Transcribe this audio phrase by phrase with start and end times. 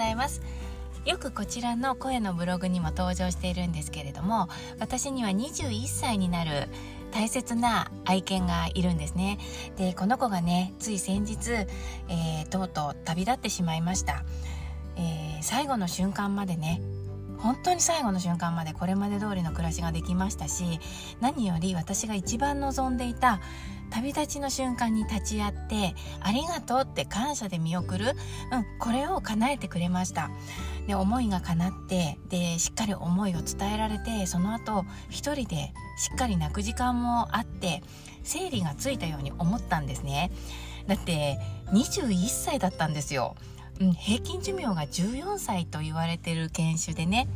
[0.00, 0.40] ざいます。
[1.04, 6.68] よくこちらの声のブログにも登場しているんですけれども私には21歳になる
[7.10, 9.38] 大切な愛犬がいるんですね。
[9.76, 14.24] でこの子がねつい先日、えー、とうとう旅立ってしまいました、
[14.96, 16.80] えー、最後の瞬間までね
[17.42, 20.80] 本当に最後の瞬間までこれまで通りの暮らしができましたし
[21.20, 23.40] 何より私が一番望んでいた
[23.90, 28.06] 旅立ちの瞬間に立ち会ってありがとうって感謝で見送る、
[28.52, 30.30] うん、これを叶えてくれました。
[30.86, 37.82] で思いが叶ってでしっかり思いを伝えられてその後一人でしっかり泣く時間もあって
[38.22, 40.30] 整理がついたように思ったんですね。
[40.86, 41.38] だって
[41.72, 43.36] 21歳だったんですよ。
[43.80, 47.28] うん、平均寿命が14歳と言われてる犬種でね。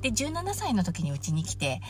[0.00, 1.82] で17歳の時にうちに来て、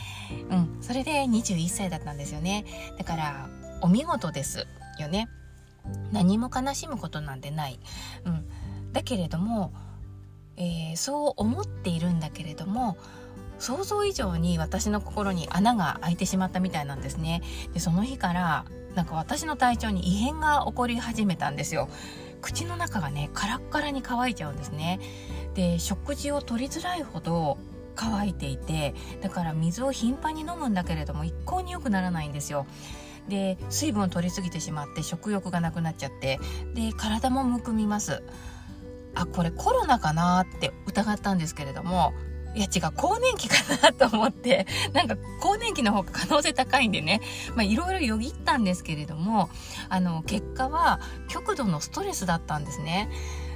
[0.49, 2.65] うん、それで21歳だったんですよね。
[2.97, 3.49] だから
[3.81, 4.67] お見事です
[4.99, 5.29] よね。
[6.11, 7.79] 何も悲しむことなんてない、
[8.25, 8.45] うん、
[8.91, 9.73] だけれども、
[10.57, 12.97] えー、そう思っているんだけれども
[13.57, 17.41] 想像以上に私の心に穴が開いてしまったみたいなんですね。
[17.73, 18.65] でその日から
[18.95, 21.87] なんか私の体調に異変が起こり始めたんですよ。
[22.41, 24.99] 口の中がねカラッカラに乾いちゃうんですね。
[25.53, 27.57] で食事を取りづらいほど
[27.95, 32.65] 乾いていてだから水を頻繁に飲むんだけれども一向に良くならないんですよ。
[33.27, 36.39] で水分を取りすぎてしまって食欲がなくなっちゃって
[36.73, 38.23] で体もむくみます。
[39.13, 42.13] あこれコロナかなって疑ったんですけれども
[42.53, 47.21] いや違う、更年期かなと思って、 なんか更年期の方が可能性高いんでね、
[47.55, 49.49] まあいろいろよぎったんですけれども、
[49.89, 50.99] あの、結果は
[51.29, 53.09] 極度のストレスだったんですね。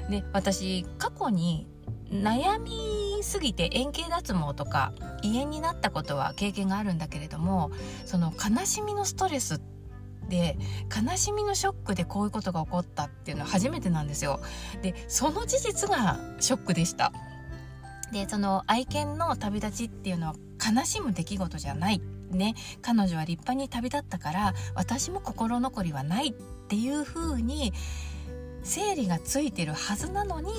[0.10, 1.68] で、私、過去に
[2.12, 7.72] 悩みすぎて円形脱毛とか胃炎になったことは経験があるんだけれども、
[8.06, 9.62] その悲しみのストレス
[10.30, 10.58] で
[10.96, 14.40] 悲しみのショックでこういうことが起こったっていうのは初めてなんですよ。
[14.82, 17.12] で、その事実がショックでした。
[18.11, 26.34] でその愛犬の旅立ちっていうのは悲しむ出来事じゃないね彼女は立派に旅立ったから私も心残りはないっ
[26.68, 27.74] ていう風に
[28.63, 30.52] 整理がついてるはずなのに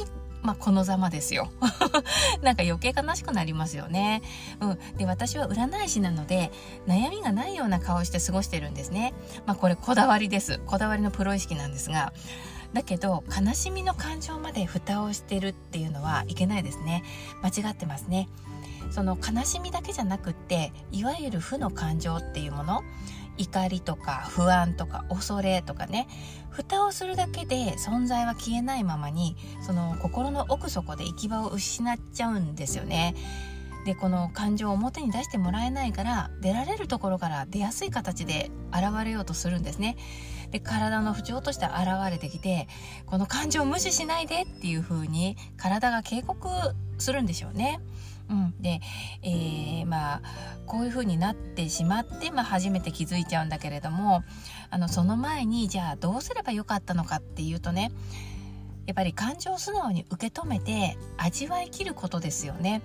[0.42, 1.50] まあ、このざまですよ。
[2.40, 4.22] なんか余計悲しくなりますよね。
[4.60, 4.78] うん。
[4.96, 6.52] で、私は占い師なので、
[6.86, 9.12] 悩みがないような顔して過ごしてるんですね。
[9.44, 10.60] まあ、これこだわりです。
[10.64, 12.12] こだわりのプロ意識なんですが、
[12.76, 17.04] だけど悲しみの感情まで蓋をしてるっていうのはいけないですね。
[17.42, 18.28] 間違ってますね。
[18.90, 22.84] その悲しみだけじゃなくっていわゆる負の感情っていうもの
[23.38, 26.06] 怒りとか不安とか恐れとかね。
[26.50, 33.14] 蓋をするだけで存在は消えないままにその心の奥底で行き場を失っちゃうんですよね。
[33.86, 39.96] でこの感情を表に出してもらえないから出られるところから出やすい形で現れようとするんですね
[40.50, 41.74] で体の不調として現
[42.10, 42.66] れてきて
[43.06, 46.48] この感情を無視しないでっていう風に体が警告
[46.98, 47.80] するんでしょうね。
[48.28, 48.80] うん、で、
[49.22, 50.22] えー、まあ
[50.66, 54.24] こういう風になってしまって、まあ、初めて気づいちゃうんだけれども
[54.68, 57.92] あのその前にじゃあどうすればよかったのかっていうとね
[58.86, 62.82] やっぱり感情を素直に受け止めて味わいきることですよね。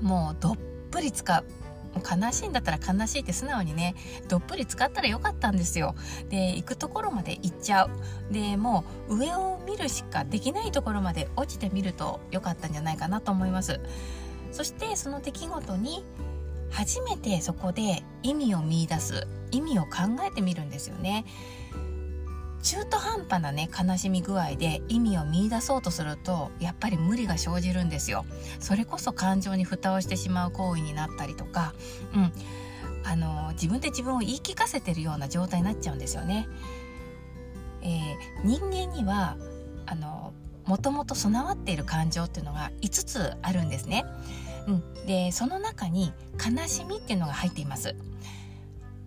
[0.00, 0.56] もうどっ
[0.90, 1.44] ぷり使う。
[1.98, 3.96] 悲しいんだったら悲しいって素直にね
[4.28, 5.96] どっぷり使ったらよかったんですよ。
[6.28, 7.90] で行くところまで行っちゃう。
[8.32, 13.80] でもう上を見るしかできないところまで落ちてみるとよかったんじゃないかなと思います。
[14.52, 16.04] そしてその出来事に
[16.70, 19.26] 初めてそこで意味を見いだす。
[19.50, 19.90] 意味を考
[20.26, 21.24] えてみるんですよね。
[22.68, 28.26] 中途半端なね悲しみ具合で意味を見いだそうとするとやっぱり無理が生じるんですよ。
[28.60, 31.72] それこそ感情に蓋をしてしまう行為になったりとか
[32.14, 32.32] うん。
[33.04, 36.46] あの自分で自分を言い聞かせてるような状態になっちゃうんですよね、
[37.80, 39.38] えー、人間には
[39.86, 40.34] あの
[40.66, 44.04] もともと備わっている感情っていうのが5つあるんですね、
[44.66, 47.94] うん、でその中に悲しみっていうのが入っています。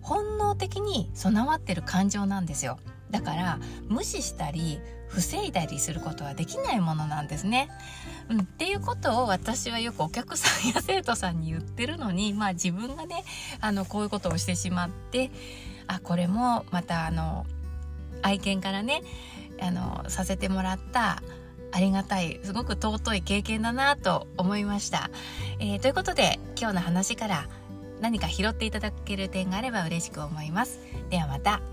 [0.00, 2.80] 本能的に備わってる感情なんですよ。
[3.12, 3.58] だから
[3.88, 7.68] 無視したり防いだりすることはできないものなんですね。
[8.30, 13.24] うん、っていうことを私はよくお客さんや生徒さんに言ってるのにまあ自分がね
[13.60, 15.30] あのこういうことをしてしまって
[15.86, 17.46] あこれもまたあの
[18.22, 19.02] 愛犬からね
[19.60, 21.22] あのさせてもらった
[21.72, 25.10] ありがたいすごく尊い経験だなと思いました。
[25.58, 27.48] えー、ということで今日の話から
[28.00, 30.80] 何か拾っていただける点があれば嬉しく思います。
[31.10, 31.71] ではまた。